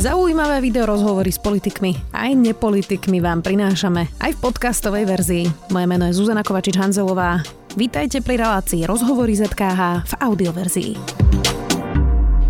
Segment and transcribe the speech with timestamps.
[0.00, 5.44] Zaujímavé video rozhovory s politikmi aj nepolitikmi vám prinášame aj v podcastovej verzii.
[5.68, 7.44] Moje meno je Zuzana Kovačič-Hanzelová.
[7.76, 10.90] Vítajte pri relácii Rozhovory ZKH v audioverzii.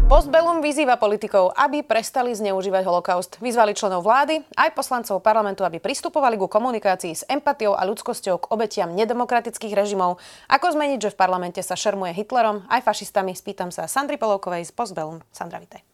[0.06, 3.42] Postbellum vyzýva politikov, aby prestali zneužívať holokaust.
[3.42, 8.48] Vyzvali členov vlády, aj poslancov parlamentu, aby pristupovali ku komunikácii s empatiou a ľudskosťou k
[8.54, 10.22] obetiam nedemokratických režimov.
[10.46, 13.34] Ako zmeniť, že v parlamente sa šermuje Hitlerom aj fašistami?
[13.34, 15.18] Spýtam sa Sandry Polovkovej z Postbellum.
[15.34, 15.89] Sandra, vitaj.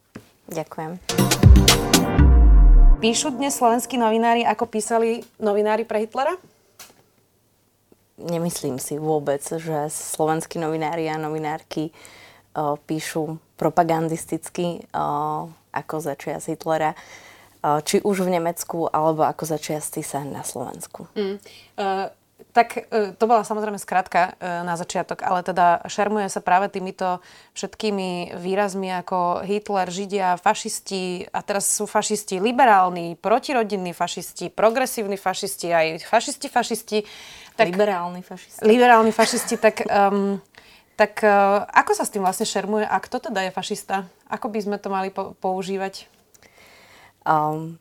[0.47, 1.03] Ďakujem.
[2.97, 6.33] Píšu dnes slovenskí novinári, ako písali novinári pre Hitlera?
[8.17, 15.45] Nemyslím si vôbec, že slovenskí novinári a novinárky uh, píšu propagandisticky uh,
[15.77, 21.11] ako začias Hitlera uh, či už v Nemecku, alebo ako začias Tisa na Slovensku.
[21.13, 21.37] Mm.
[21.77, 22.09] Uh,
[22.53, 27.25] tak e, to bola samozrejme skratka e, na začiatok, ale teda šermuje sa práve týmito
[27.57, 35.69] všetkými výrazmi ako Hitler, Židia, fašisti a teraz sú fašisti liberálni, protirodinní fašisti, progresívni fašisti,
[35.73, 36.99] aj fašisti, fašisti.
[37.57, 38.61] Tak, liberálni fašisti.
[38.69, 40.37] Liberálni fašisti, tak, um,
[40.93, 44.05] tak uh, ako sa s tým vlastne šermuje a kto teda je fašista?
[44.29, 46.05] Ako by sme to mali po- používať?
[47.25, 47.81] Um,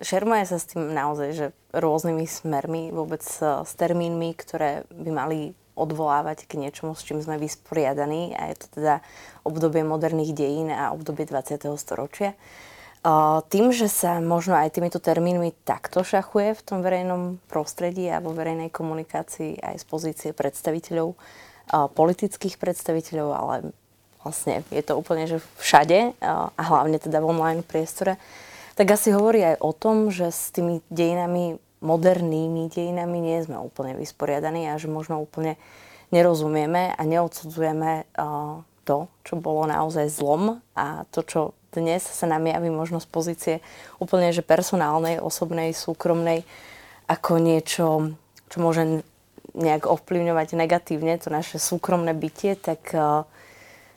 [0.00, 3.40] šermuje sa s tým naozaj, že rôznymi smermi, vôbec s,
[3.76, 5.38] termínmi, ktoré by mali
[5.76, 9.04] odvolávať k niečomu, s čím sme vysporiadaní a je to teda
[9.44, 11.68] obdobie moderných dejín a obdobie 20.
[11.76, 12.32] storočia.
[13.52, 18.34] Tým, že sa možno aj týmito termínmi takto šachuje v tom verejnom prostredí a vo
[18.34, 21.14] verejnej komunikácii aj z pozície predstaviteľov,
[21.70, 23.54] politických predstaviteľov, ale
[24.26, 28.18] vlastne je to úplne že všade a hlavne teda v online priestore,
[28.76, 33.96] tak asi hovorí aj o tom, že s tými dejinami, modernými dejinami nie sme úplne
[33.96, 35.56] vysporiadaní a že možno úplne
[36.12, 41.40] nerozumieme a neodsudzujeme uh, to, čo bolo naozaj zlom a to, čo
[41.74, 43.54] dnes sa nám javí možno z pozície
[43.98, 46.46] úplne že personálnej, osobnej, súkromnej,
[47.10, 48.16] ako niečo,
[48.48, 49.04] čo môže
[49.56, 53.24] nejak ovplyvňovať negatívne to naše súkromné bytie, tak uh,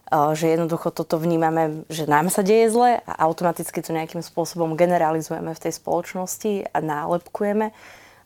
[0.09, 5.53] že jednoducho toto vnímame, že nám sa deje zle a automaticky to nejakým spôsobom generalizujeme
[5.53, 7.69] v tej spoločnosti a nálepkujeme.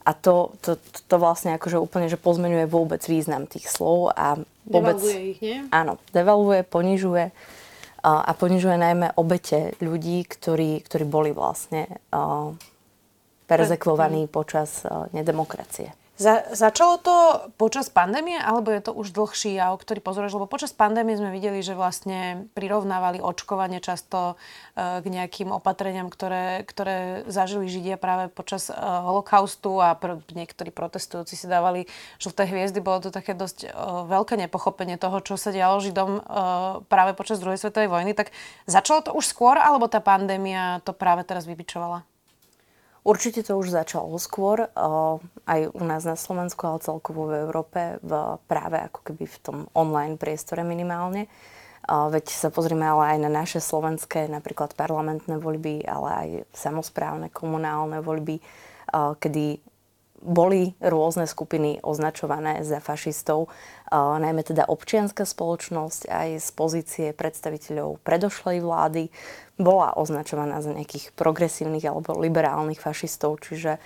[0.03, 0.75] A to, to,
[1.07, 4.35] to vlastne akože úplne, že pozmenuje vôbec význam tých slov a
[4.67, 4.99] vôbec...
[4.99, 5.59] Devalvuje ich, nie?
[5.71, 7.31] Áno, devalvuje, ponižuje
[8.03, 12.51] a, a ponižuje najmä obete ľudí, ktorí, ktorí boli vlastne uh,
[13.47, 15.95] perzekvovaní počas uh, nedemokracie.
[16.13, 17.15] Za, začalo to
[17.57, 20.37] počas pandémie, alebo je to už dlhší jav, ktorý pozoruješ?
[20.37, 26.69] Lebo počas pandémie sme videli, že vlastne prirovnávali očkovanie často uh, k nejakým opatreniam, ktoré,
[26.69, 28.77] ktoré zažili Židia práve počas uh,
[29.09, 31.89] holokaustu a pr- niektorí protestujúci si dávali
[32.21, 32.77] žlté hviezdy.
[32.77, 36.21] Bolo to také dosť uh, veľké nepochopenie toho, čo sa dialo Židom uh,
[36.93, 38.13] práve počas druhej svetovej vojny.
[38.13, 38.29] Tak
[38.69, 42.05] začalo to už skôr, alebo tá pandémia to práve teraz vybičovala?
[43.03, 44.71] Určite to už začalo skôr,
[45.43, 49.57] aj u nás na Slovensku, ale celkovo v Európe, v, práve ako keby v tom
[49.75, 51.27] online priestore minimálne.
[51.83, 57.99] Veď sa pozrieme ale aj na naše slovenské, napríklad parlamentné voľby, ale aj samozprávne, komunálne
[57.99, 58.39] voľby,
[59.19, 59.59] kedy
[60.23, 63.51] boli rôzne skupiny označované za fašistov,
[63.93, 69.11] najmä teda občianská spoločnosť aj z pozície predstaviteľov predošlej vlády
[69.59, 73.77] bola označovaná za nejakých progresívnych alebo liberálnych fašistov, čiže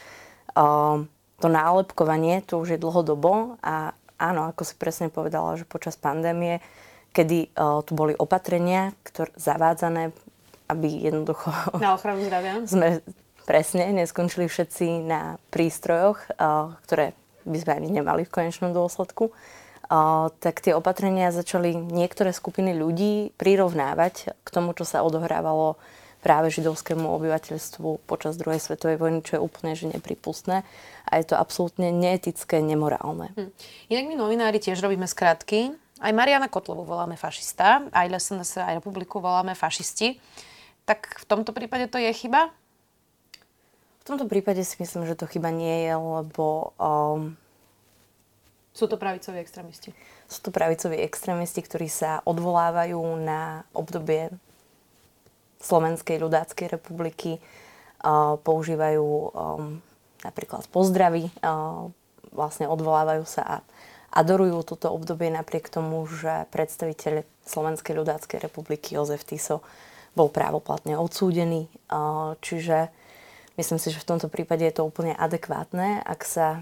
[1.37, 3.59] to nálepkovanie to už je dlhodobo.
[3.61, 6.63] A áno, ako si presne povedala, že počas pandémie,
[7.11, 7.51] kedy
[7.85, 10.15] tu boli opatrenia, ktoré zavádzané,
[10.71, 11.51] aby jednoducho...
[11.77, 12.63] Na ochranu zdravia.
[12.69, 13.03] Sme
[13.47, 16.35] presne neskončili všetci na prístrojoch,
[16.83, 17.15] ktoré
[17.47, 19.31] by sme ani nemali v konečnom dôsledku,
[20.43, 25.79] tak tie opatrenia začali niektoré skupiny ľudí prirovnávať k tomu, čo sa odohrávalo
[26.19, 30.67] práve židovskému obyvateľstvu počas druhej svetovej vojny, čo je úplne že nepripustné
[31.07, 33.31] a je to absolútne neetické, nemorálne.
[33.37, 33.49] Hm.
[33.95, 35.71] Inak my novinári tiež robíme skratky.
[36.03, 40.19] Aj Mariana Kotlovu voláme fašista, aj SNS, aj Republiku voláme fašisti.
[40.83, 42.51] Tak v tomto prípade to je chyba?
[44.07, 46.71] V tomto prípade si myslím, že to chyba nie je, lebo...
[46.79, 47.35] Um,
[48.71, 49.91] sú to pravicoví extrémisti.
[50.31, 54.31] Sú to pravicoví extrémisti, ktorí sa odvolávajú na obdobie
[55.59, 57.43] Slovenskej ľudáckej republiky,
[57.99, 59.83] uh, používajú um,
[60.23, 61.91] napríklad pozdravy, uh,
[62.31, 63.55] vlastne odvolávajú sa a
[64.15, 69.59] adorujú toto obdobie napriek tomu, že predstaviteľ Slovenskej ľudáckej republiky Jozef Tiso
[70.15, 71.67] bol právoplatne odsúdený.
[71.91, 72.87] Uh, čiže
[73.57, 76.61] Myslím si, že v tomto prípade je to úplne adekvátne, ak sa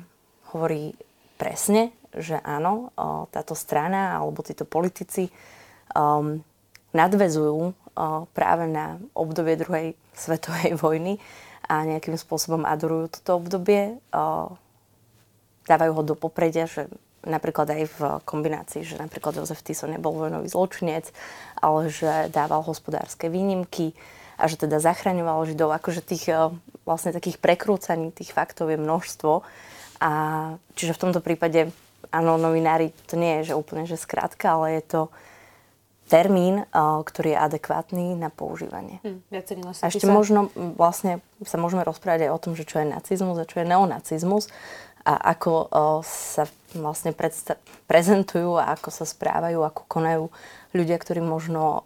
[0.56, 0.96] hovorí
[1.36, 2.96] presne, že áno,
[3.36, 5.28] táto strana alebo títo politici
[5.92, 6.40] um,
[6.96, 7.76] nadvezujú
[8.32, 11.20] práve na obdobie druhej svetovej vojny
[11.68, 14.00] a nejakým spôsobom adorujú toto obdobie.
[15.66, 16.88] Dávajú ho do popredia, že
[17.26, 21.10] napríklad aj v kombinácii, že napríklad Jozef Tiso nebol vojnový zločinec,
[21.58, 23.98] ale že dával hospodárske výnimky
[24.36, 25.72] a že teda zachraňoval Židov.
[25.76, 26.32] Akože tých
[26.86, 29.42] vlastne takých prekrúcaní tých faktov je množstvo.
[30.00, 30.12] A
[30.76, 31.72] čiže v tomto prípade,
[32.14, 35.02] áno, novinári, to nie je že úplne že skrátka, ale je to
[36.06, 39.02] termín, ktorý je adekvátny na používanie.
[39.02, 39.26] Hm,
[39.82, 40.14] a ešte sa...
[40.14, 43.66] možno vlastne sa môžeme rozprávať aj o tom, že čo je nacizmus a čo je
[43.66, 44.46] neonacizmus
[45.06, 45.70] a ako
[46.06, 50.24] sa vlastne predsta- prezentujú a ako sa správajú, ako konajú
[50.74, 51.86] ľudia, ktorí možno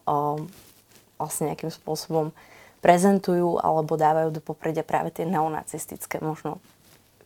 [1.19, 2.31] vlastne nejakým spôsobom
[2.79, 6.63] prezentujú alebo dávajú do popredia práve tie neonacistické možno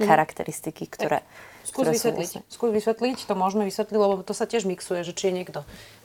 [0.02, 0.06] mm.
[0.10, 1.22] charakteristiky, ktoré...
[1.64, 2.30] Skús ktoré vysvetliť.
[2.36, 2.42] Vlastne...
[2.52, 5.60] Skús vysvetliť, to môžeme vysvetliť, lebo to sa tiež mixuje, že či je niekto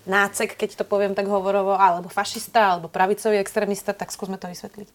[0.06, 4.86] nácek, keď to poviem tak hovorovo, alebo fašista, alebo pravicový extrémista, tak skúsme to vysvetliť.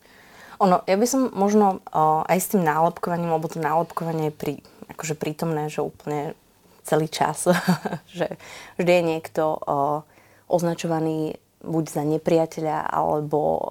[0.64, 4.54] Ono, ja by som možno uh, aj s tým nálepkovaním, lebo to nálepkovanie je pri,
[4.96, 6.38] akože prítomné, že úplne
[6.88, 7.44] celý čas,
[8.18, 8.40] že
[8.80, 10.08] vždy je niekto uh,
[10.48, 13.62] označovaný buď za nepriateľa, alebo uh,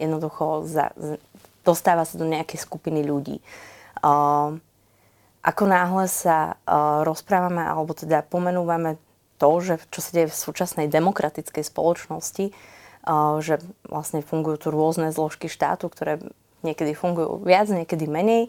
[0.00, 0.90] jednoducho za,
[1.62, 3.44] dostáva sa do nejakej skupiny ľudí.
[4.00, 4.58] Uh,
[5.44, 8.98] ako náhle sa uh, rozprávame, alebo teda pomenúvame
[9.36, 12.56] to, že čo sa deje v súčasnej demokratickej spoločnosti,
[13.44, 13.54] že
[13.84, 16.18] vlastne fungujú tu rôzne zložky štátu, ktoré
[16.64, 18.48] niekedy fungujú viac, niekedy menej,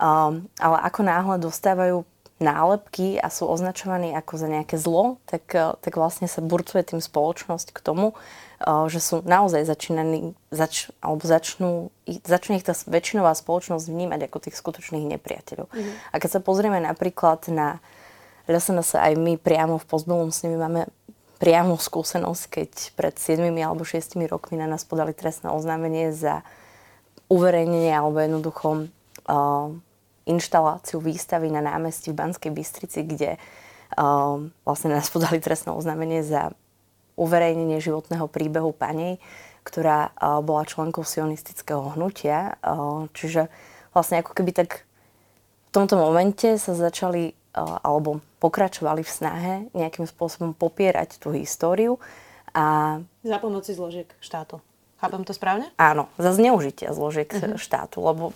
[0.00, 2.08] ale ako náhle dostávajú
[2.44, 7.72] nálepky a sú označovaní ako za nejaké zlo, tak, tak vlastne sa burcuje tým spoločnosť
[7.72, 8.12] k tomu,
[8.64, 11.88] že sú naozaj začínaní, zač, alebo začnú,
[12.24, 15.68] začne ich tá väčšinová spoločnosť vnímať ako tých skutočných nepriateľov.
[15.68, 15.94] Mm-hmm.
[16.12, 17.82] A keď sa pozrieme napríklad na
[18.44, 20.88] LSNS aj my priamo v Pozbelom s nimi máme
[21.40, 26.40] priamu skúsenosť, keď pred 7 alebo 6 rokmi na nás podali trestné oznámenie za
[27.28, 28.68] uverejnenie alebo jednoducho
[29.28, 29.72] uh,
[30.24, 36.52] inštaláciu výstavy na námestí v Banskej Bystrici, kde uh, vlastne nás podali trestné oznámenie za
[37.14, 39.22] uverejnenie životného príbehu panej,
[39.62, 42.58] ktorá uh, bola členkou sionistického hnutia.
[42.64, 43.52] Uh, čiže
[43.92, 44.88] vlastne ako keby tak
[45.68, 52.02] v tomto momente sa začali alebo pokračovali v snahe nejakým spôsobom popierať tú históriu.
[52.50, 52.98] A...
[53.22, 54.58] Za pomoci zložiek štátu.
[54.98, 55.70] Chápem to správne?
[55.78, 57.58] Áno, za zneužitia zložiek uh-huh.
[57.58, 58.34] štátu, lebo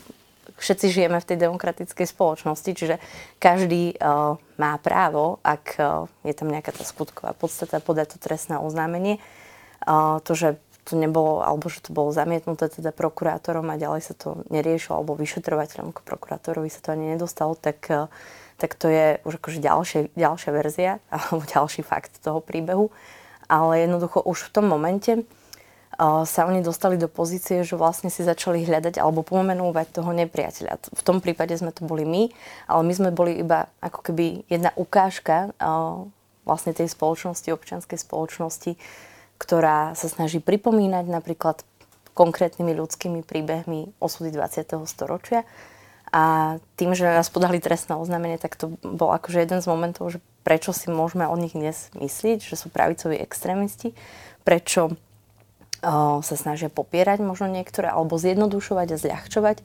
[0.59, 3.01] všetci žijeme v tej demokratickej spoločnosti, čiže
[3.39, 8.59] každý uh, má právo, ak uh, je tam nejaká tá skutková podstata, podať to trestné
[8.59, 9.23] oznámenie.
[9.87, 10.49] Uh, to, že
[10.85, 15.17] to nebolo, alebo že to bolo zamietnuté teda prokurátorom a ďalej sa to neriešilo, alebo
[15.21, 18.09] vyšetrovateľom ako prokurátorovi sa to ani nedostalo, tak
[18.59, 22.91] tak to je už akože ďalšia, ďalšia verzia alebo ďalší fakt toho príbehu.
[23.49, 25.25] Ale jednoducho už v tom momente
[25.99, 30.95] sa oni dostali do pozície, že vlastne si začali hľadať alebo pomenovať toho nepriateľa.
[30.95, 32.31] V tom prípade sme to boli my,
[32.71, 35.51] ale my sme boli iba ako keby jedna ukážka
[36.47, 38.79] vlastne tej spoločnosti, občianskej spoločnosti,
[39.43, 41.67] ktorá sa snaží pripomínať napríklad
[42.15, 44.79] konkrétnymi ľudskými príbehmi osudy 20.
[44.87, 45.43] storočia
[46.15, 50.19] a tým, že nás podali trestné oznámenie, tak to bol akože jeden z momentov, že
[50.47, 53.93] prečo si môžeme o nich dnes myslieť, že sú pravicoví extrémisti,
[54.47, 54.97] prečo
[55.79, 59.57] sa snažia popierať možno niektoré, alebo zjednodušovať a zľahčovať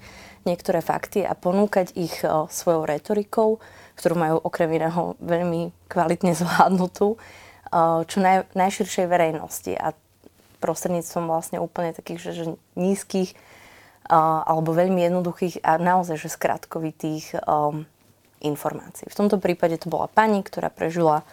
[0.46, 2.22] niektoré fakty a ponúkať ich
[2.54, 3.58] svojou retorikou,
[3.98, 7.18] ktorú majú okrem iného veľmi kvalitne zvládnutú,
[8.06, 9.98] čo naj, najširšej verejnosti a
[10.62, 12.46] prostredníctvom vlastne úplne takých že, že
[12.80, 13.36] nízkych
[14.08, 17.88] alebo veľmi jednoduchých a naozaj že skratkovitých um,
[18.44, 19.08] informácií.
[19.08, 21.24] V tomto prípade to bola pani, ktorá prežila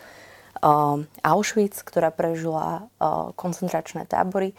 [1.22, 4.52] Auschwitz, ktorá prežila uh, koncentračné tábory,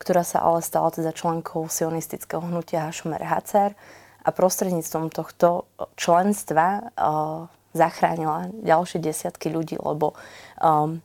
[0.00, 3.76] ktorá sa ale stala teda členkou sionistického hnutia Hašmer Hacer
[4.20, 5.66] a prostredníctvom tohto
[5.96, 10.14] členstva uh, zachránila ďalšie desiatky ľudí, lebo
[10.60, 11.00] um,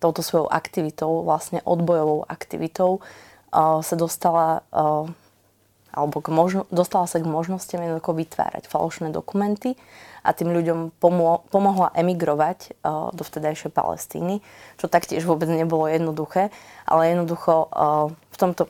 [0.00, 4.64] touto svojou aktivitou, vlastne odbojovou aktivitou, uh, sa dostala
[5.90, 9.74] alebo k možno, dostala sa k možnostiam jednoducho vytvárať falošné dokumenty
[10.22, 14.44] a tým ľuďom pomo- pomohla emigrovať uh, do vtedajšej Palestíny,
[14.76, 16.54] čo taktiež vôbec nebolo jednoduché,
[16.84, 18.68] ale jednoducho uh, v tomto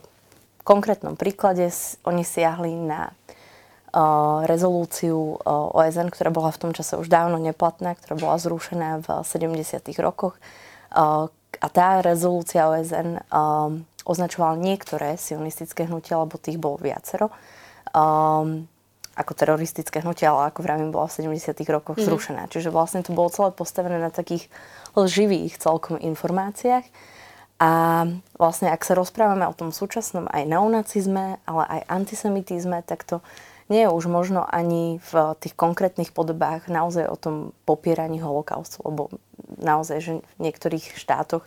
[0.65, 1.67] konkrétnom príklade
[2.07, 7.97] oni siahli na uh, rezolúciu uh, OSN, ktorá bola v tom čase už dávno neplatná,
[7.99, 9.91] ktorá bola zrušená v 70.
[9.99, 10.35] rokoch.
[11.61, 13.23] A tá rezolúcia OSN
[14.05, 17.29] označoval niektoré sionistické hnutia, lebo tých bolo viacero,
[17.93, 18.65] um,
[19.11, 21.53] ako teroristické hnutia, ale ako vravím, bola v 70.
[21.67, 22.05] rokoch mm.
[22.07, 22.43] zrušená.
[22.47, 24.47] Čiže vlastne to bolo celé postavené na takých
[24.95, 26.87] lživých celkom informáciách.
[27.61, 27.71] A
[28.41, 33.21] vlastne, ak sa rozprávame o tom súčasnom aj neonacizme, ale aj antisemitizme, tak to
[33.69, 39.13] nie je už možno ani v tých konkrétnych podobách naozaj o tom popieraní holokaustu, lebo
[39.61, 41.45] naozaj, že v niektorých štátoch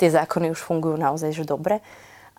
[0.00, 1.84] tie zákony už fungujú naozaj, že dobre,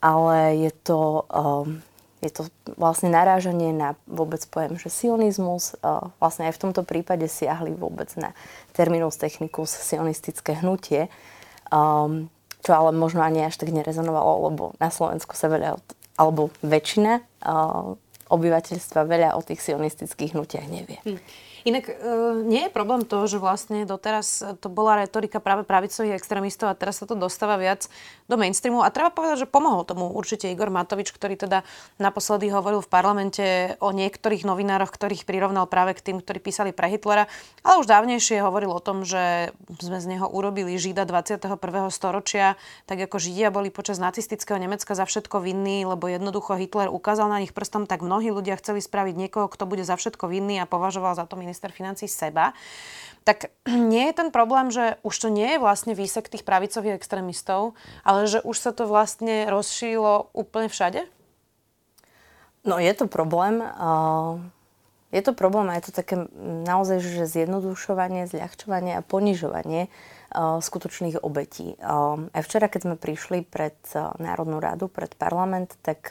[0.02, 1.78] ale je to, um,
[2.26, 7.30] je to vlastne narážanie na vôbec pojem, že sionizmus uh, vlastne aj v tomto prípade
[7.30, 8.34] siahli vôbec na
[8.74, 11.14] terminus technicus sionistické hnutie,
[11.70, 12.34] um,
[12.66, 15.78] čo ale možno ani až tak nerezonovalo, lebo na Slovensku sa veľa,
[16.18, 17.94] alebo väčšina uh,
[18.32, 20.98] obyvateľstva veľa o tých sionistických hnutiach nevie.
[21.06, 21.22] Hm.
[21.62, 21.94] Inak e,
[22.42, 27.02] nie je problém to, že vlastne doteraz to bola retorika práve pravicových extrémistov a teraz
[27.02, 27.86] sa to dostáva viac
[28.26, 28.82] do mainstreamu.
[28.82, 31.62] A treba povedať, že pomohol tomu určite Igor Matovič, ktorý teda
[32.02, 33.46] naposledy hovoril v parlamente
[33.78, 37.30] o niektorých novinároch, ktorých prirovnal práve k tým, ktorí písali pre Hitlera.
[37.62, 41.62] Ale už dávnejšie hovoril o tom, že sme z neho urobili Žida 21.
[41.94, 42.58] storočia,
[42.90, 47.38] tak ako Židia boli počas nacistického Nemecka za všetko vinní, lebo jednoducho Hitler ukázal na
[47.38, 51.14] nich prstom, tak mnohí ľudia chceli spraviť niekoho, kto bude za všetko vinný a považoval
[51.14, 52.56] za to minister financí seba,
[53.28, 53.52] tak
[53.92, 57.76] nie je ten problém, že už to nie je vlastne výsek tých pravicových extrémistov,
[58.08, 61.06] ale že už sa to vlastne rozšírilo úplne všade?
[62.62, 63.66] No je to problém.
[65.12, 69.92] Je to problém a je to také naozaj, že zjednodušovanie, zľahčovanie a ponižovanie
[70.38, 71.76] skutočných obetí.
[72.32, 73.76] Aj včera, keď sme prišli pred
[74.22, 76.08] Národnú radu, pred parlament, tak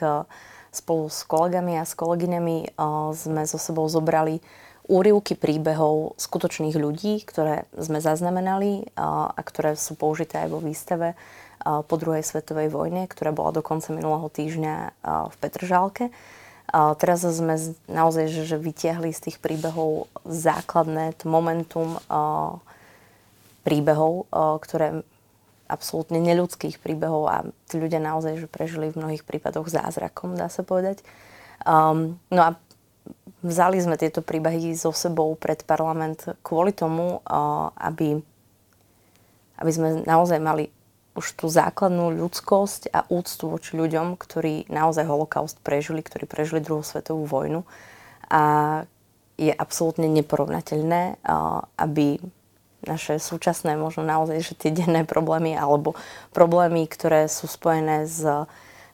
[0.69, 2.77] spolu s kolegami a s kolegyňami
[3.17, 4.43] sme so sebou zobrali
[4.91, 11.15] úrivky príbehov skutočných ľudí, ktoré sme zaznamenali a, ktoré sú použité aj vo výstave
[11.61, 14.75] po druhej svetovej vojne, ktorá bola do konca minulého týždňa
[15.29, 16.09] v Petržálke.
[16.73, 17.53] Teraz sme
[17.85, 22.01] naozaj že, že vytiahli z tých príbehov základné momentum
[23.61, 24.25] príbehov,
[24.65, 25.05] ktoré
[25.69, 27.37] absolútne neľudských príbehov a
[27.71, 30.99] tí ľudia naozaj že prežili v mnohých prípadoch zázrakom, dá sa povedať.
[31.63, 32.49] Um, no a
[33.41, 37.25] Vzali sme tieto príbehy so sebou pred parlament kvôli tomu,
[37.73, 38.21] aby,
[39.57, 40.69] aby sme naozaj mali
[41.17, 46.85] už tú základnú ľudskosť a úctu voči ľuďom, ktorí naozaj holokaust prežili, ktorí prežili druhú
[46.85, 47.65] svetovú vojnu.
[48.31, 48.41] A
[49.41, 51.17] je absolútne neporovnateľné,
[51.81, 52.21] aby
[52.85, 55.97] naše súčasné, možno naozaj, že tie denné problémy alebo
[56.29, 58.21] problémy, ktoré sú spojené s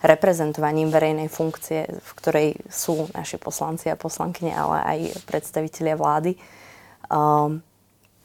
[0.01, 6.37] reprezentovaním verejnej funkcie, v ktorej sú naši poslanci a poslankyne, ale aj predstavitelia vlády,
[7.09, 7.61] um,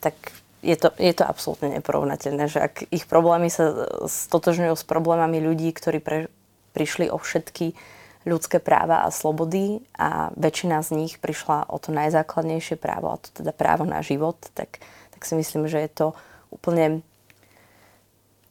[0.05, 0.15] tak
[0.63, 5.75] je to, je to absolútne neporovnateľné, že ak ich problémy sa stotožňujú s problémami ľudí,
[5.75, 6.31] ktorí pre,
[6.77, 7.75] prišli o všetky
[8.23, 13.43] ľudské práva a slobody a väčšina z nich prišla o to najzákladnejšie právo, a to
[13.43, 14.79] teda právo na život, tak,
[15.11, 16.07] tak si myslím, že je to
[16.55, 17.03] úplne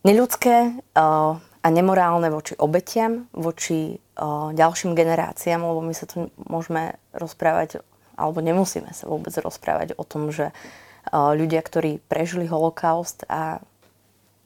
[0.03, 6.98] neľudské, uh, a nemorálne voči obetiam, voči o, ďalším generáciám, lebo my sa tu môžeme
[7.13, 7.86] rozprávať,
[8.18, 10.50] alebo nemusíme sa vôbec rozprávať o tom, že
[11.13, 13.62] o, ľudia, ktorí prežili holokaust a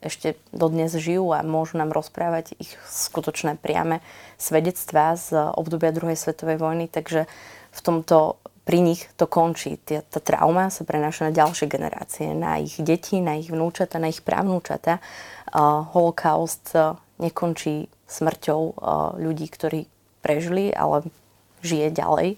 [0.03, 4.03] ešte dodnes žijú a môžu nám rozprávať ich skutočné priame
[4.37, 7.25] svedectvá z obdobia druhej svetovej vojny, takže
[7.71, 9.77] v tomto pri nich to končí.
[9.85, 14.09] Tá, tá trauma sa prenáša na ďalšie generácie, na ich deti, na ich vnúčata, na
[14.09, 14.97] ich právnúčata.
[15.53, 18.73] Uh, holokaust uh, nekončí smrťou uh,
[19.17, 19.87] ľudí, ktorí
[20.19, 21.07] prežili, ale
[21.61, 22.29] žije ďalej.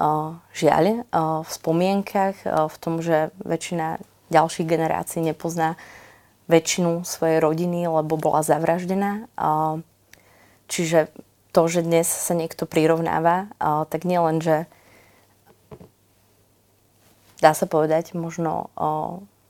[0.00, 5.74] Uh, žiaľ, uh, v spomienkach, v tom, že väčšina ďalších generácií nepozná
[6.46, 9.30] väčšinu svojej rodiny, lebo bola zavraždená.
[10.70, 11.10] Čiže
[11.50, 13.50] to, že dnes sa niekto prirovnáva,
[13.86, 14.66] tak nie len, že
[17.38, 18.70] dá sa povedať možno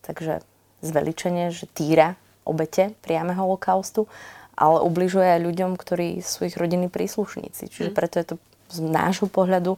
[0.04, 0.45] takže
[0.80, 4.09] zveličenie, že týra obete priame holokaustu,
[4.54, 7.71] ale ubližuje aj ľuďom, ktorí sú ich rodinní príslušníci.
[7.71, 7.97] Čiže mm.
[7.97, 8.35] preto je to
[8.71, 9.76] z nášho pohľadu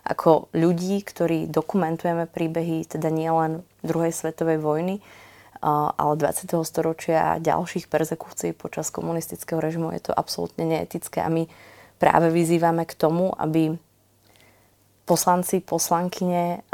[0.00, 4.96] ako ľudí, ktorí dokumentujeme príbehy teda nielen druhej svetovej vojny,
[5.60, 6.56] ale 20.
[6.64, 11.44] storočia a ďalších persekúcií počas komunistického režimu je to absolútne neetické a my
[12.00, 13.76] práve vyzývame k tomu, aby
[15.04, 16.64] poslanci, poslankyne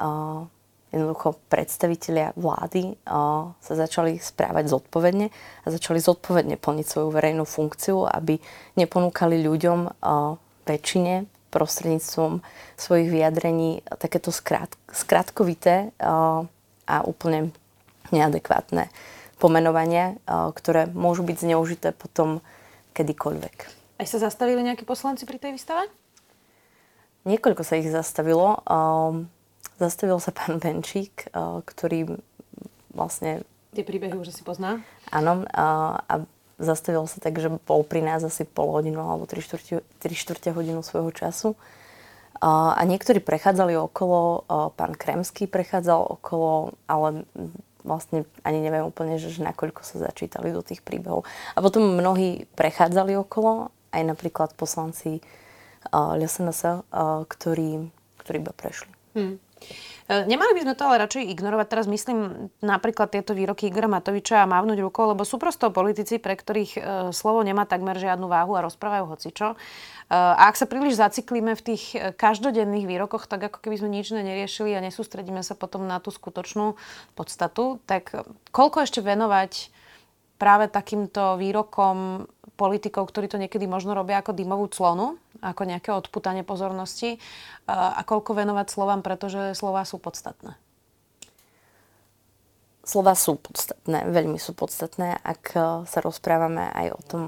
[0.95, 5.27] jednoducho predstavitelia vlády uh, sa začali správať zodpovedne
[5.63, 8.39] a začali zodpovedne plniť svoju verejnú funkciu, aby
[8.79, 12.43] neponúkali ľuďom uh, väčšine prostredníctvom
[12.77, 16.47] svojich vyjadrení takéto skrát, skrátkovité uh,
[16.87, 17.51] a úplne
[18.15, 18.89] neadekvátne
[19.43, 22.41] pomenovania, uh, ktoré môžu byť zneužité potom
[22.95, 23.57] kedykoľvek.
[23.97, 25.89] Aj sa zastavili nejakí poslanci pri tej výstave?
[27.27, 28.63] Niekoľko sa ich zastavilo.
[28.71, 29.27] Um,
[29.77, 32.21] Zastavil sa pán Benčík, eh, ktorý
[32.97, 33.45] vlastne...
[33.77, 34.81] Tie príbehy už si pozná?
[35.13, 35.45] Áno.
[35.53, 36.25] A
[36.57, 39.45] zastavil sa tak, že bol pri nás asi pol hodinu alebo 3
[40.01, 41.53] čtvrte hodinu svojho času.
[42.41, 44.45] A niektorí prechádzali okolo,
[44.77, 47.25] pán Kremský prechádzal okolo, ale
[47.87, 51.25] vlastne ani neviem úplne, že, že nakoľko sa začítali do tých príbehov.
[51.55, 57.89] A potom mnohí prechádzali okolo, aj napríklad poslanci uh, LSNS, uh, ktorí,
[58.21, 58.91] ktorí iba prešli.
[59.17, 59.39] Hmm.
[60.07, 61.67] Nemali by sme to ale radšej ignorovať.
[61.67, 66.39] Teraz myslím napríklad tieto výroky Igora Matoviča a mávnuť rukou, lebo sú prosto politici, pre
[66.39, 69.49] ktorých e, slovo nemá takmer žiadnu váhu a rozprávajú hocičo.
[69.51, 69.57] E,
[70.15, 74.15] a ak sa príliš zaciklíme v tých e, každodenných výrokoch, tak ako keby sme nič
[74.15, 76.79] neriešili a nesústredíme sa potom na tú skutočnú
[77.19, 78.15] podstatu, tak
[78.55, 79.75] koľko ešte venovať
[80.39, 86.41] práve takýmto výrokom politikov, ktorí to niekedy možno robia ako dymovú clonu, ako nejaké odputanie
[86.43, 87.21] pozornosti
[87.69, 90.57] a koľko venovať slovám, pretože slova sú podstatné.
[92.87, 95.61] Slova sú podstatné, veľmi sú podstatné, ak e,
[95.91, 97.23] sa rozprávame aj o tom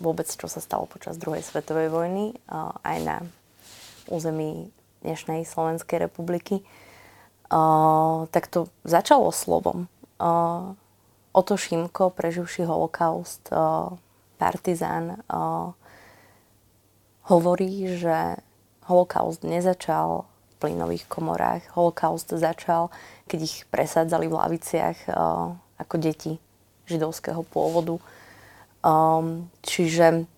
[0.00, 2.36] vôbec, čo sa stalo počas druhej svetovej vojny, e,
[2.80, 3.16] aj na
[4.08, 4.72] území
[5.04, 6.64] dnešnej Slovenskej republiky.
[6.64, 6.64] E,
[8.32, 9.84] tak to začalo slovom.
[11.36, 13.52] Oto Šimko, preživší holokaust,
[14.36, 15.20] partizán
[17.26, 18.38] hovorí, že
[18.86, 21.66] holokaust nezačal v plynových komorách.
[21.74, 22.94] Holokaust začal,
[23.26, 24.98] keď ich presádzali v laviciach
[25.76, 26.38] ako deti
[26.86, 27.98] židovského pôvodu.
[28.86, 30.30] Um, čiže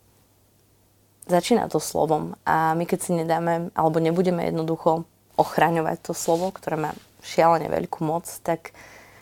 [1.28, 5.04] začína to slovom a my keď si nedáme, alebo nebudeme jednoducho
[5.36, 8.72] ochraňovať to slovo, ktoré má šialene veľkú moc, tak,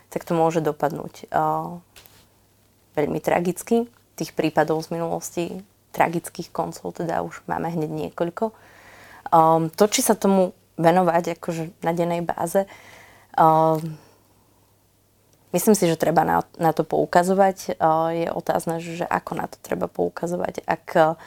[0.07, 1.83] tak to môže dopadnúť uh,
[2.95, 5.45] veľmi tragicky tých prípadov z minulosti,
[5.93, 8.51] tragických koncov, teda už máme hneď niekoľko.
[9.29, 12.65] Um, to, či sa tomu venovať akože na dennej báze,
[13.37, 13.81] um,
[15.53, 17.77] myslím si, že treba na, na to poukazovať.
[17.77, 20.65] Uh, je otázne, že ako na to treba poukazovať.
[20.65, 21.17] Ak uh,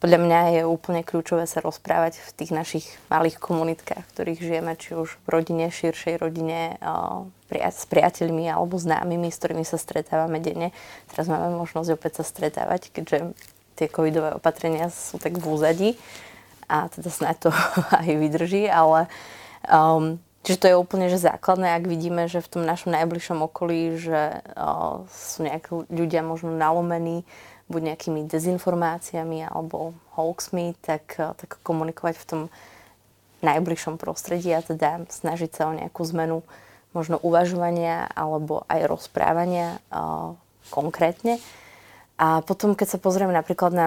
[0.00, 4.72] podľa mňa je úplne kľúčové sa rozprávať v tých našich malých komunitkách, v ktorých žijeme,
[4.80, 6.80] či už v rodine, širšej rodine,
[7.52, 10.72] s priateľmi alebo známymi, s ktorými sa stretávame denne.
[11.12, 13.36] Teraz máme možnosť opäť sa stretávať, keďže
[13.76, 15.90] tie covidové opatrenia sú tak v úzadí
[16.64, 17.50] a teda snáď to
[18.00, 19.04] aj vydrží, ale
[19.68, 20.16] um,
[20.48, 24.40] čiže to je úplne že základné, ak vidíme, že v tom našom najbližšom okolí, že
[24.56, 27.28] uh, sú nejakí ľudia možno nalomení,
[27.70, 32.42] buď nejakými dezinformáciami alebo hoaxmi, tak, eh, tak komunikovať v tom
[33.40, 36.44] najbližšom prostredí a teda snažiť sa o nejakú zmenu
[36.92, 40.36] možno uvažovania alebo aj rozprávania uh,
[40.68, 41.40] konkrétne.
[42.20, 43.86] A potom, keď sa pozrieme napríklad na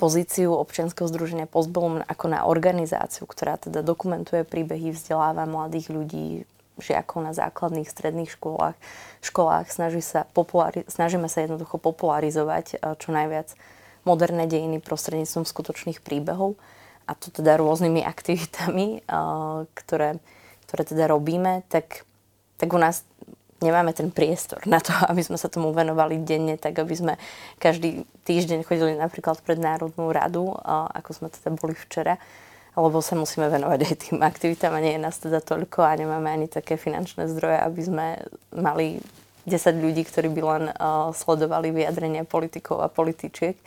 [0.00, 6.26] pozíciu občianskeho združenia Postbellum ako na organizáciu, ktorá teda dokumentuje príbehy, vzdeláva mladých ľudí,
[6.78, 8.74] žiakov na základných, stredných školách,
[9.22, 9.66] školách.
[9.68, 13.52] Snaží sa populari- snažíme sa jednoducho popularizovať eh, čo najviac
[14.06, 16.56] moderné dejiny prostredníctvom skutočných príbehov.
[17.08, 20.22] A to teda rôznymi aktivitami, eh, ktoré,
[20.70, 22.06] ktoré teda robíme, tak,
[22.56, 23.04] tak u nás
[23.58, 27.14] nemáme ten priestor na to, aby sme sa tomu venovali denne, tak aby sme
[27.58, 30.62] každý týždeň chodili napríklad pred Národnú radu, eh,
[31.02, 32.16] ako sme teda boli včera,
[32.78, 36.30] lebo sa musíme venovať aj tým aktivitám a nie je nás teda toľko a nemáme
[36.30, 38.06] ani také finančné zdroje, aby sme
[38.54, 39.02] mali
[39.50, 43.58] 10 ľudí, ktorí by len uh, sledovali vyjadrenia politikov a političiek.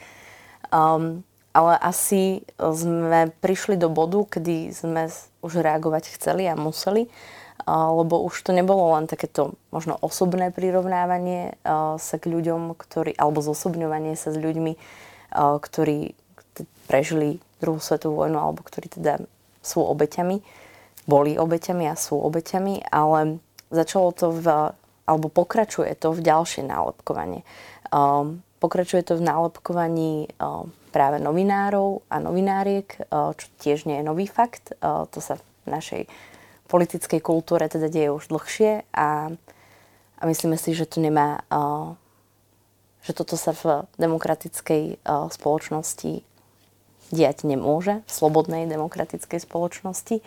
[0.71, 5.11] Um, ale asi sme prišli do bodu, kedy sme
[5.43, 7.11] už reagovať chceli a museli,
[7.67, 13.17] uh, lebo už to nebolo len takéto možno osobné prirovnávanie uh, sa k ľuďom, ktorí,
[13.19, 14.73] alebo zosobňovanie sa s ľuďmi,
[15.31, 16.11] ktorí
[16.91, 19.21] prežili druhú svetovú vojnu, alebo ktorí teda
[19.61, 20.41] sú obeťami,
[21.05, 24.45] boli obeťami a sú obeťami, ale začalo to v,
[25.05, 27.45] alebo pokračuje to v ďalšie nálepkovanie.
[27.89, 34.05] Um, pokračuje to v nálepkovaní um, práve novinárov a novináriek, uh, čo tiež nie je
[34.05, 34.73] nový fakt.
[34.77, 36.01] Uh, to sa v našej
[36.69, 39.33] politickej kultúre teda deje už dlhšie a,
[40.17, 41.97] a myslíme si, že to nemá, uh,
[43.03, 46.30] že toto sa v demokratickej uh, spoločnosti
[47.11, 50.23] diať nemôže v slobodnej demokratickej spoločnosti.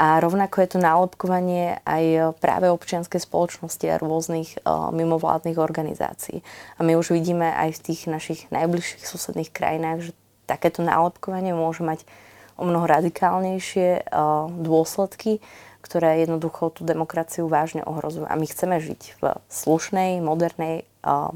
[0.00, 6.40] A rovnako je to nálepkovanie aj práve občianskej spoločnosti a rôznych uh, mimovládnych organizácií.
[6.80, 10.16] A my už vidíme aj v tých našich najbližších susedných krajinách, že
[10.48, 12.08] takéto nálepkovanie môže mať
[12.56, 15.44] o mnoho radikálnejšie uh, dôsledky,
[15.84, 18.24] ktoré jednoducho tú demokraciu vážne ohrozujú.
[18.24, 21.28] A my chceme žiť v slušnej, modernej, uh,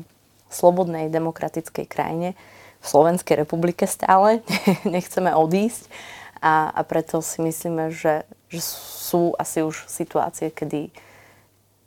[0.49, 2.33] slobodnej, demokratickej krajine,
[2.85, 4.45] v Slovenskej republike stále,
[4.85, 5.89] nechceme odísť.
[6.45, 10.93] A, a preto si myslíme, že, že sú asi už situácie, kedy,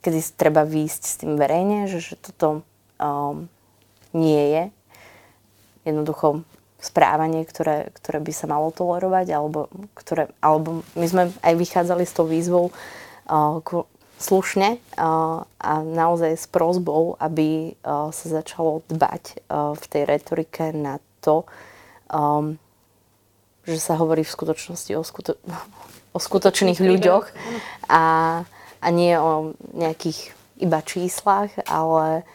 [0.02, 2.66] kedy treba výjsť s tým verejne, že, že toto
[2.98, 3.46] um,
[4.10, 4.64] nie je.
[5.86, 6.42] Jednoducho
[6.82, 12.14] správanie, ktoré, ktoré by sa malo tolerovať, alebo, ktoré, alebo my sme aj vychádzali s
[12.18, 13.62] tou výzvou uh,
[14.18, 20.74] slušne uh, a naozaj s prozbou, aby uh, sa začalo dbať uh, v tej retorike
[20.74, 21.46] na to,
[22.10, 22.58] um,
[23.62, 25.38] že sa hovorí v skutočnosti o, skuto-
[26.16, 27.24] o skutočných ľuďoch
[27.86, 28.04] a,
[28.82, 32.26] a nie o nejakých iba číslach, ale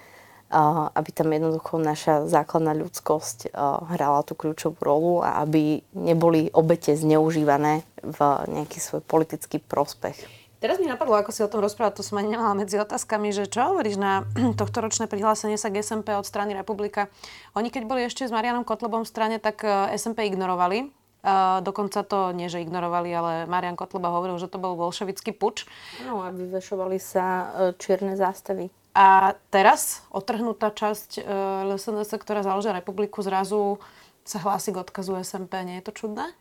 [0.93, 3.58] aby tam jednoducho naša základná ľudskosť
[3.89, 8.19] hrala tú kľúčovú rolu a aby neboli obete zneužívané v
[8.54, 10.42] nejaký svoj politický prospech.
[10.63, 13.52] Teraz mi napadlo, ako si o tom rozprávať, to som ani nemala medzi otázkami, že
[13.52, 14.23] čo hovoríš na
[14.60, 17.12] tohto ročné prihlásenie sa k SMP od strany Republika.
[17.52, 20.88] Oni keď boli ešte s Marianom Kotlebom v strane, tak e, SMP ignorovali.
[21.23, 25.67] Uh, dokonca to nie, že ignorovali, ale Marian Kotleba hovoril, že to bol bolševický puč.
[26.04, 27.45] No a vyvešovali sa e,
[27.80, 28.71] čierne zástavy.
[28.95, 33.84] A teraz otrhnutá časť uh, LSNS, ktorá založila republiku, zrazu
[34.23, 35.60] sa hlási k odkazu SMP.
[35.63, 36.32] Nie je to čudné?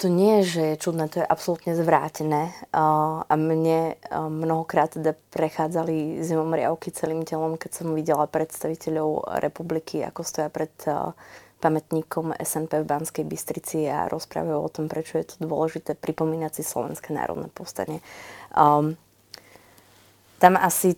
[0.00, 2.48] To nie je, že je čudné, to je absolútne zvrátené.
[2.72, 10.00] Uh, a mne uh, mnohokrát teda prechádzali zimomriavky celým telom, keď som videla predstaviteľov republiky,
[10.00, 10.72] ako stoja pred
[11.60, 16.62] pamätníkom SNP v Banskej Bystrici a rozprávajú o tom, prečo je to dôležité pripomínať si
[16.64, 18.00] Slovenské národné povstanie.
[18.56, 18.96] Um,
[20.40, 20.96] tam asi,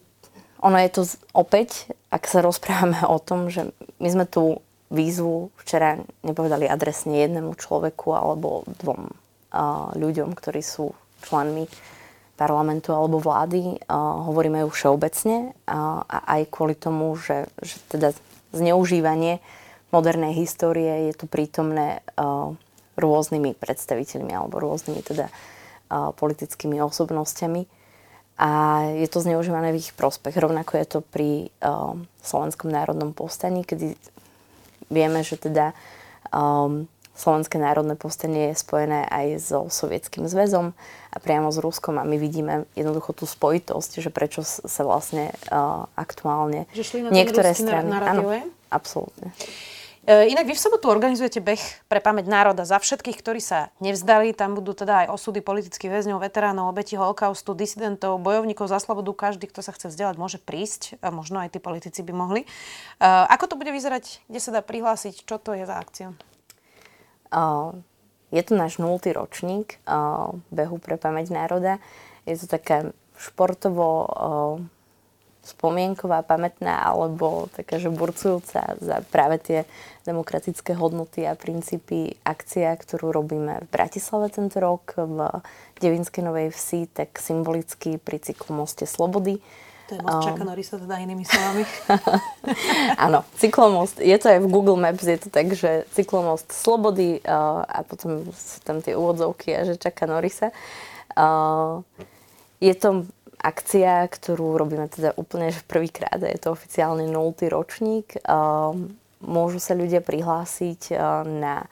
[0.63, 1.03] ono je to
[1.35, 7.57] opäť, ak sa rozprávame o tom, že my sme tú výzvu včera nepovedali adresne jednému
[7.57, 10.93] človeku alebo dvom uh, ľuďom, ktorí sú
[11.25, 11.65] členmi
[12.37, 13.81] parlamentu alebo vlády.
[13.89, 18.13] Uh, hovoríme ju všeobecne uh, a aj kvôli tomu, že, že teda
[18.53, 19.41] zneužívanie
[19.89, 22.53] modernej histórie je tu prítomné uh,
[23.01, 27.65] rôznymi predstaviteľmi alebo rôznymi teda uh, politickými osobnostiami
[28.43, 30.35] a je to zneužívané v ich prospech.
[30.35, 33.95] Rovnako je to pri um, Slovenskom národnom povstaní, kedy
[34.93, 35.73] vieme, že teda
[36.31, 40.73] um, Slovenské národné povstanie je spojené aj so Sovietským zväzom
[41.13, 45.85] a priamo s Ruskom a my vidíme jednoducho tú spojitosť, že prečo sa vlastne uh,
[45.93, 47.93] aktuálne že šli na niektoré strany...
[47.93, 48.33] Áno,
[48.73, 49.29] absolútne.
[50.03, 54.35] E, inak vy v sobotu organizujete beh pre pamäť národa za všetkých, ktorí sa nevzdali.
[54.35, 59.15] Tam budú teda aj osudy politických väzňov, veteránov, obetí holokaustu, disidentov, bojovníkov za slobodu.
[59.15, 60.99] Každý, kto sa chce vzdelať, môže prísť.
[61.07, 62.43] Možno aj tí politici by mohli.
[62.43, 62.47] E,
[63.07, 64.27] ako to bude vyzerať?
[64.27, 65.23] Kde sa dá prihlásiť?
[65.23, 66.11] Čo to je za akcia?
[68.29, 69.81] Je to náš nultý ročník
[70.53, 71.81] behu pre pamäť národa.
[72.29, 74.05] Je to také športovo
[75.43, 79.59] spomienková, pamätná alebo taká, že burcujúca za práve tie
[80.07, 85.43] demokratické hodnoty a princípy akcia, ktorú robíme v Bratislave tento rok v
[85.83, 89.43] Devinskej Novej Vsi, tak symbolicky pri cyklomoste Slobody.
[89.91, 91.63] To je most Čaka Norisa, teda inými slovami.
[93.05, 97.67] Áno, cyklomost, je to aj v Google Maps, je to tak, že cyklomost Slobody uh,
[97.67, 100.55] a potom sú tam tie úvodzovky a že Čaka Norisa.
[101.19, 101.83] Uh,
[102.63, 103.11] je to
[103.43, 107.35] akcia, ktorú robíme teda úplne že prvýkrát, je to oficiálne 0.
[107.51, 108.23] ročník.
[108.23, 111.67] Ehm, môžu sa ľudia prihlásiť eh, na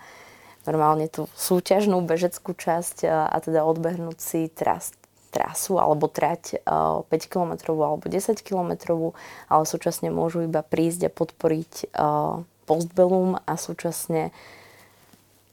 [0.68, 4.92] normálne tú súťažnú bežeckú časť eh, a teda odbehnúť si tras,
[5.30, 8.98] trasu alebo trať 5 km alebo 10 km,
[9.46, 11.94] ale súčasne môžu iba prísť a podporiť
[12.66, 14.34] postbelum a súčasne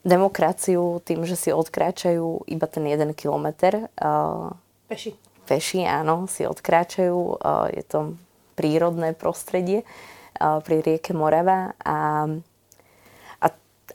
[0.02, 3.86] demokraciu tým, že si odkráčajú iba ten 1 kilometr.
[4.90, 7.40] Peši peši, áno, si odkráčajú.
[7.72, 8.20] Je to
[8.52, 9.88] prírodné prostredie
[10.36, 12.28] pri rieke Morava a,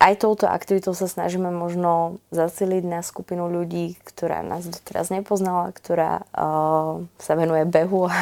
[0.04, 6.28] aj touto aktivitou sa snažíme možno zaceliť na skupinu ľudí, ktorá nás doteraz nepoznala, ktorá
[6.36, 8.20] uh, sa venuje behu a,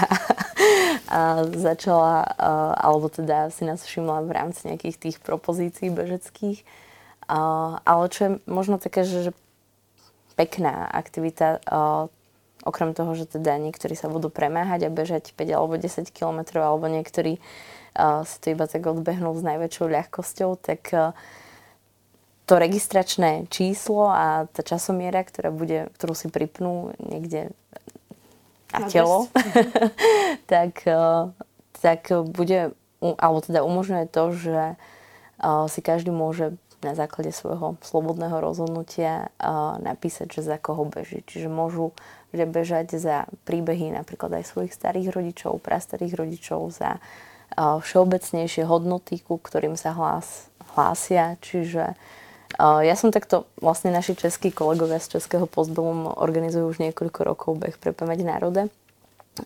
[1.10, 6.62] a začala, uh, alebo teda si nás všimla v rámci nejakých tých propozícií bežeckých.
[7.26, 9.38] Uh, ale čo je možno také, že, že
[10.38, 12.12] pekná aktivita uh,
[12.62, 16.86] Okrem toho, že teda niektorí sa budú premáhať a bežať 5 alebo 10 km, alebo
[16.86, 17.42] niektorí
[17.98, 21.18] uh, si to iba tak odbehnú s najväčšou ľahkosťou, tak uh,
[22.46, 27.50] to registračné číslo a tá časomiera, ktorá bude, ktorú si pripnú niekde
[28.76, 29.26] na telo,
[30.52, 31.34] tak, uh,
[31.82, 34.62] tak bude, alebo teda umožňuje to, že
[35.42, 39.30] uh, si každý môže na základe svojho slobodného rozhodnutia
[39.82, 41.22] napísať, že za koho beží.
[41.26, 41.94] Čiže môžu
[42.32, 46.98] že bežať za príbehy napríklad aj svojich starých rodičov, prastarých rodičov, za
[47.60, 51.36] všeobecnejšie hodnoty, ku ktorým sa hlás, hlásia.
[51.44, 52.00] Čiže
[52.60, 57.76] ja som takto, vlastne naši českí kolegovia z Českého pozbelum organizujú už niekoľko rokov beh
[57.76, 58.72] pre pamäť národe.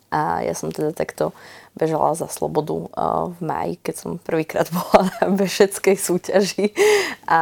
[0.10, 1.30] A ja som teda takto
[1.78, 6.74] bežala za slobodu uh, v máji, keď som prvýkrát bola na bešeckej súťaži.
[7.30, 7.42] A,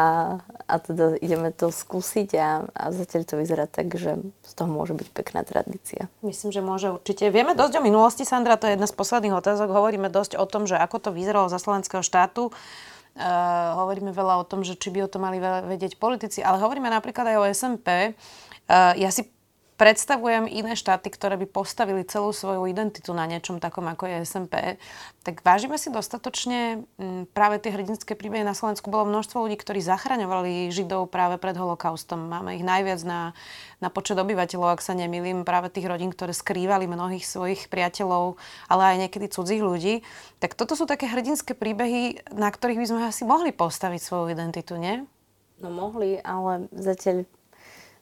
[0.68, 4.98] a teda ideme to skúsiť a, a zatiaľ to vyzerá tak, že z toho môže
[4.98, 6.12] byť pekná tradícia.
[6.26, 7.30] Myslím, že môže určite.
[7.32, 9.72] Vieme dosť o minulosti, Sandra, to je jedna z posledných otázok.
[9.72, 12.52] Hovoríme dosť o tom, že ako to vyzeralo za slovenského štátu.
[13.14, 15.38] Uh, hovoríme veľa o tom, že či by o to mali
[15.70, 18.18] vedieť politici, ale hovoríme napríklad aj o SMP.
[18.66, 19.30] Uh, ja si
[19.76, 24.54] predstavujem iné štáty, ktoré by postavili celú svoju identitu na niečom takom, ako je SMP,
[25.24, 28.92] tak vážime si dostatočne mm, práve tie hrdinské príbehy na Slovensku.
[28.92, 32.30] Bolo množstvo ľudí, ktorí zachraňovali Židov práve pred holokaustom.
[32.30, 33.34] Máme ich najviac na,
[33.80, 38.38] na počet obyvateľov, ak sa nemýlim, práve tých rodín, ktoré skrývali mnohých svojich priateľov,
[38.70, 40.06] ale aj niekedy cudzích ľudí.
[40.44, 44.76] Tak toto sú také hrdinské príbehy, na ktorých by sme asi mohli postaviť svoju identitu,
[44.78, 45.08] nie?
[45.64, 47.24] No mohli, ale zatiaľ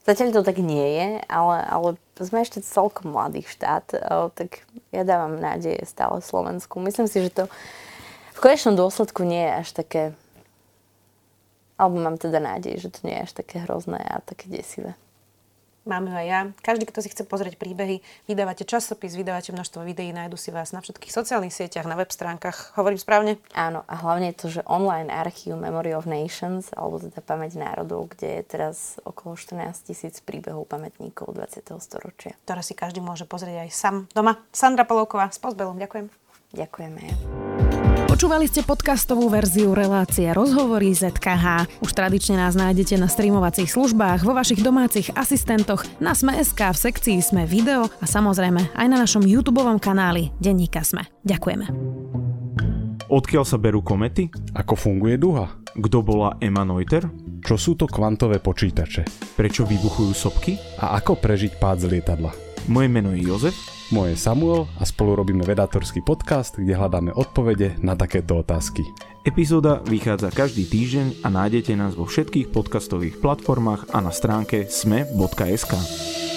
[0.02, 1.88] Zatiaľ to tak nie je, ale, ale
[2.18, 3.86] sme ešte celkom mladý štát,
[4.34, 6.82] tak ja dávam nádeje stále Slovensku.
[6.82, 7.44] Myslím si, že to
[8.34, 10.02] v konečnom dôsledku nie je až také,
[11.78, 14.98] alebo mám teda nádej, že to nie je až také hrozné a také desivé.
[15.82, 16.40] Máme aj ja.
[16.62, 20.78] Každý, kto si chce pozrieť príbehy, vydávate časopis, vydávate množstvo videí, nájdu si vás na
[20.78, 22.78] všetkých sociálnych sieťach, na web stránkach.
[22.78, 23.42] Hovorím správne?
[23.50, 28.38] Áno, a hlavne to, že online archív Memory of Nations, alebo teda Pamäť národov, kde
[28.38, 31.74] je teraz okolo 14 tisíc príbehov pamätníkov 20.
[31.82, 32.38] storočia.
[32.46, 34.38] Ktoré si každý môže pozrieť aj sám doma.
[34.54, 35.82] Sandra Polovková s Pozbelom.
[35.82, 36.06] Ďakujem.
[36.54, 37.71] Ďakujeme.
[38.22, 41.66] Počúvali ste podcastovú verziu relácie Rozhovory ZKH.
[41.82, 47.18] Už tradične nás nájdete na streamovacích službách, vo vašich domácich asistentoch, na Sme.sk, v sekcii
[47.18, 51.10] Sme video a samozrejme aj na našom YouTube kanáli Denníka Sme.
[51.26, 51.66] Ďakujeme.
[53.10, 54.30] Odkiaľ sa berú komety?
[54.54, 55.58] Ako funguje duha?
[55.74, 57.10] Kto bola Emma Noether?
[57.42, 59.34] Čo sú to kvantové počítače?
[59.34, 60.54] Prečo vybuchujú sopky?
[60.78, 62.30] A ako prežiť pád z lietadla?
[62.70, 67.76] Moje meno je Jozef moje je Samuel a spolu robíme vedátorský podcast, kde hľadáme odpovede
[67.84, 68.88] na takéto otázky.
[69.22, 76.31] Epizóda vychádza každý týždeň a nájdete nás vo všetkých podcastových platformách a na stránke sme.sk.